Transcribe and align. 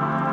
you 0.00 0.29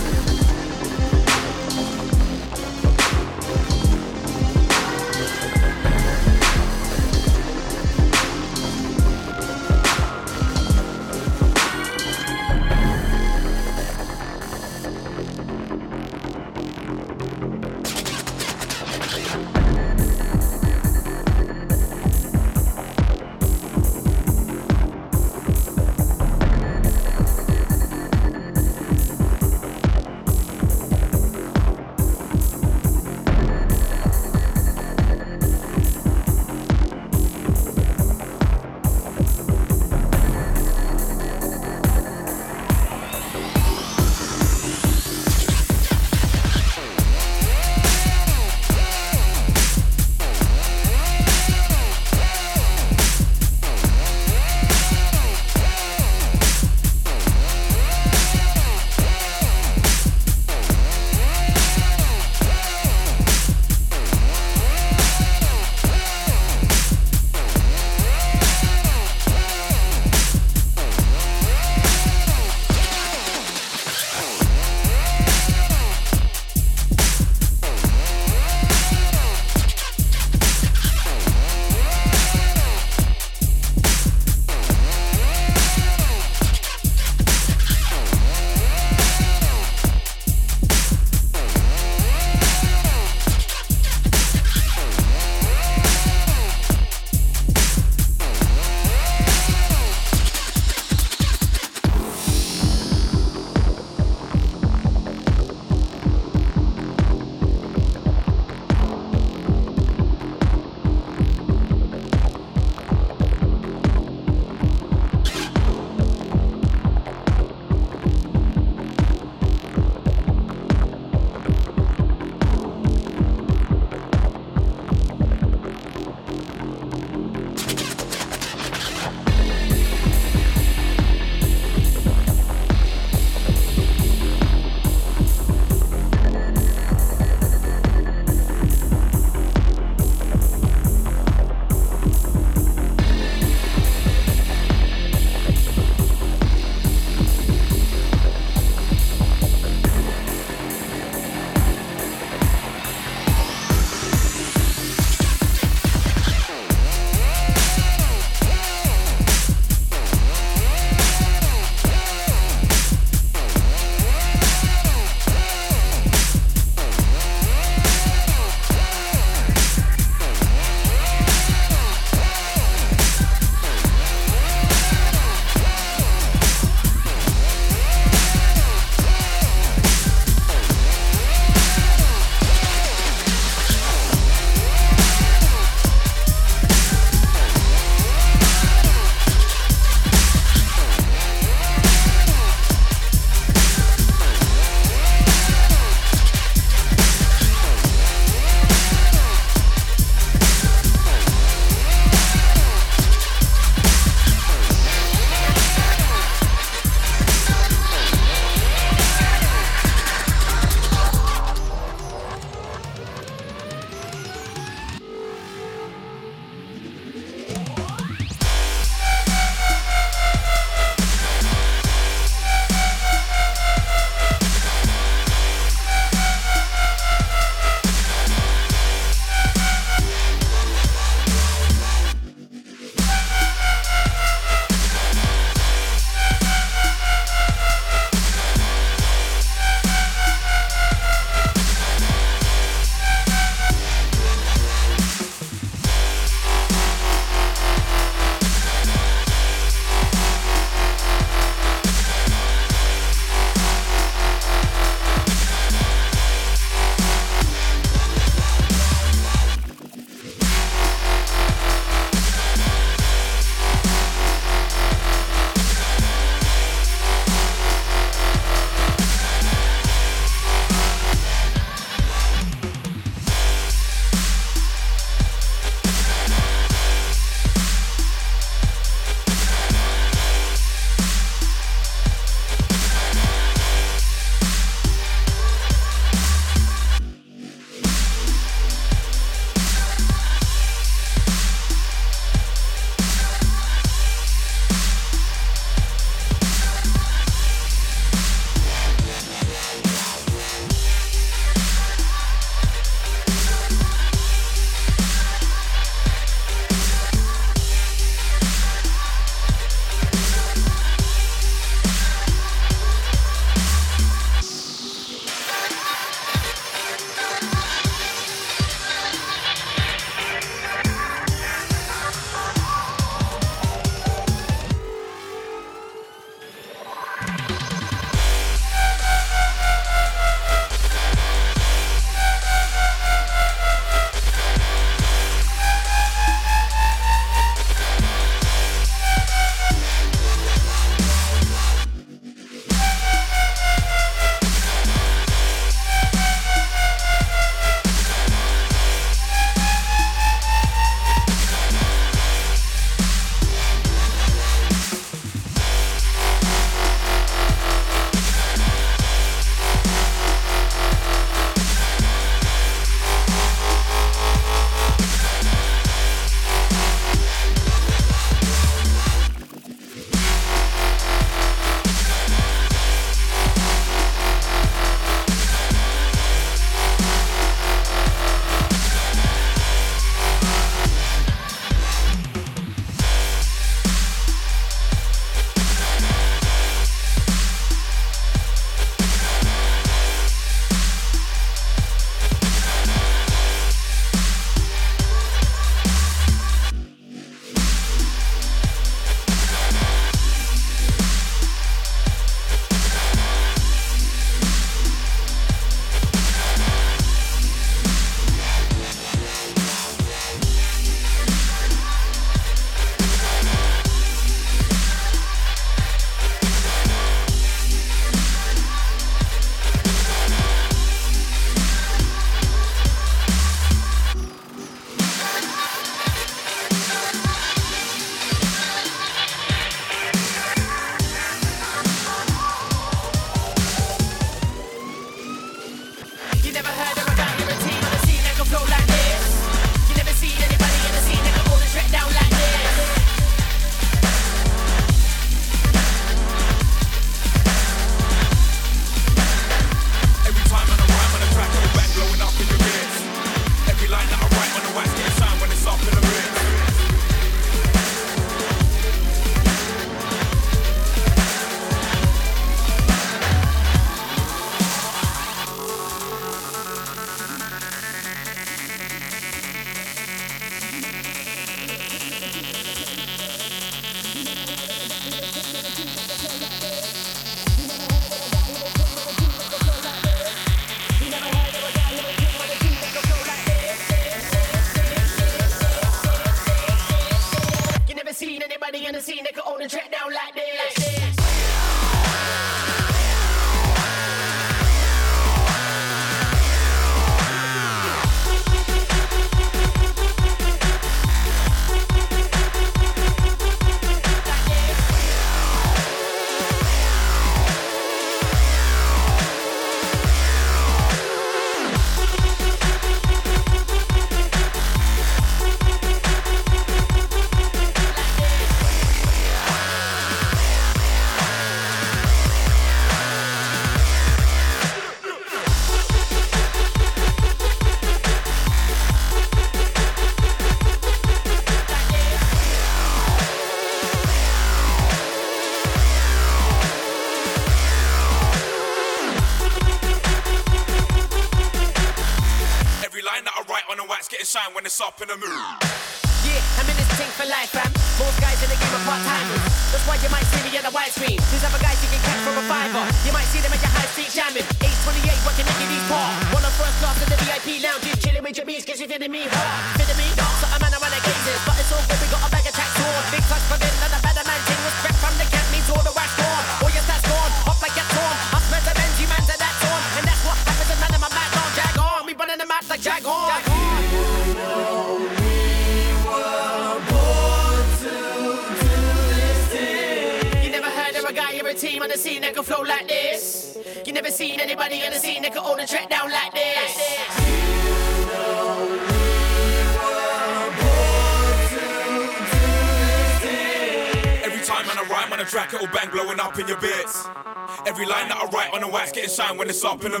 up 599.63 599.85
in 599.85 599.91
the 599.91 600.00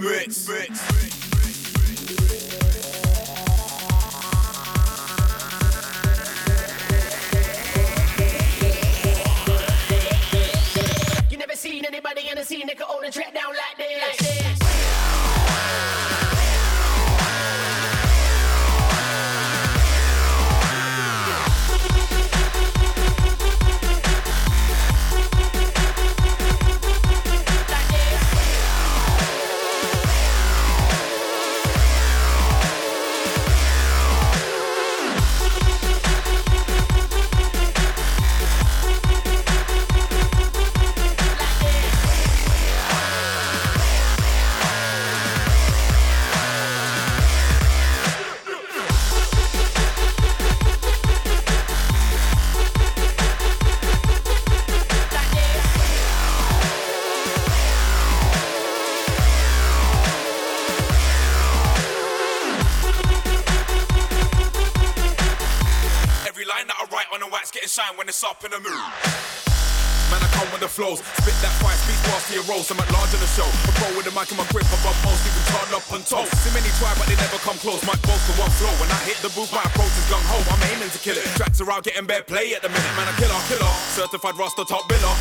flows. 70.81 70.99
Spit 71.21 71.37
that 71.45 71.53
fire, 71.61 71.77
speak 71.85 71.99
fast 72.09 72.25
to 72.29 72.33
your 72.33 72.45
roles. 72.49 72.65
I'm 72.73 72.81
at 72.81 72.89
large 72.89 73.13
on 73.13 73.21
the 73.21 73.29
show. 73.29 73.45
A 73.45 73.71
pro 73.77 73.93
with 73.93 74.09
the 74.09 74.13
mic 74.17 74.33
in 74.33 74.37
my 74.41 74.47
grip, 74.49 74.65
I 74.65 74.77
rub 74.81 74.97
most 75.05 75.21
even 75.29 75.45
hard 75.53 75.69
up 75.77 75.85
on 75.93 76.01
toast. 76.01 76.33
See 76.41 76.49
many 76.57 76.73
try, 76.81 76.89
but 76.97 77.05
they 77.05 77.17
never 77.21 77.37
come 77.45 77.61
close. 77.61 77.85
My 77.85 77.93
both 78.01 78.17
to 78.25 78.33
one 78.41 78.49
flow. 78.57 78.73
When 78.81 78.89
I 78.89 78.97
hit 79.05 79.21
the 79.21 79.29
booth, 79.37 79.53
my 79.53 79.61
approach 79.61 79.93
is 79.93 80.05
gung 80.09 80.25
ho. 80.25 80.41
I'm 80.49 80.61
aiming 80.73 80.89
to 80.89 80.97
kill 80.97 81.13
it. 81.13 81.25
Tracks 81.37 81.61
are 81.61 81.69
out 81.69 81.85
getting 81.85 82.09
bad 82.09 82.25
play 82.25 82.57
at 82.57 82.65
the 82.65 82.71
minute, 82.73 82.93
man. 82.97 83.05
a 83.05 83.13
killer, 83.21 83.37
killer. 83.45 83.73
Certified 83.93 84.35
roster 84.41 84.65
top 84.65 84.89
biller. 84.89 85.13